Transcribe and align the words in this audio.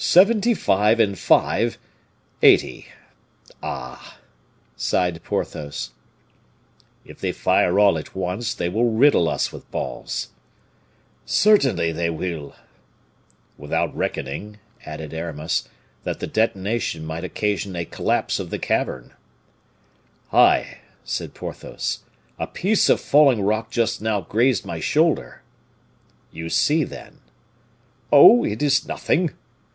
"Seventy 0.00 0.54
five 0.54 1.00
and 1.00 1.18
five, 1.18 1.76
eighty. 2.40 2.86
Ah!" 3.60 4.18
sighed 4.76 5.24
Porthos. 5.24 5.90
"If 7.04 7.18
they 7.18 7.32
fire 7.32 7.80
all 7.80 7.98
at 7.98 8.14
once 8.14 8.54
they 8.54 8.68
will 8.68 8.92
riddle 8.92 9.28
us 9.28 9.50
with 9.50 9.68
balls." 9.72 10.28
"Certainly 11.26 11.90
they 11.90 12.10
will." 12.10 12.54
"Without 13.56 13.92
reckoning," 13.92 14.60
added 14.86 15.12
Aramis, 15.12 15.68
"that 16.04 16.20
the 16.20 16.28
detonation 16.28 17.04
might 17.04 17.24
occasion 17.24 17.74
a 17.74 17.84
collapse 17.84 18.38
of 18.38 18.50
the 18.50 18.58
cavern." 18.60 19.14
"Ay," 20.32 20.78
said 21.02 21.34
Porthos, 21.34 22.04
"a 22.38 22.46
piece 22.46 22.88
of 22.88 23.00
falling 23.00 23.42
rock 23.42 23.68
just 23.72 24.00
now 24.00 24.20
grazed 24.20 24.64
my 24.64 24.78
shoulder." 24.78 25.42
"You 26.30 26.48
see, 26.50 26.84
then?" 26.84 27.18
"Oh! 28.12 28.44
it 28.44 28.62
is 28.62 28.86
nothing." 28.86 29.30